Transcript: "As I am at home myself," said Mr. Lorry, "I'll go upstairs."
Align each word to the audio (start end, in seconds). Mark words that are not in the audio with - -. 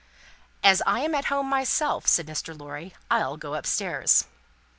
"As 0.63 0.81
I 0.87 1.01
am 1.01 1.13
at 1.13 1.25
home 1.25 1.47
myself," 1.47 2.07
said 2.07 2.25
Mr. 2.25 2.59
Lorry, 2.59 2.95
"I'll 3.11 3.37
go 3.37 3.53
upstairs." 3.53 4.25